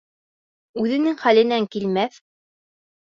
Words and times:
Үҙенең 0.85 1.19
хәленән 1.25 1.69
килмәҫ. 1.77 2.21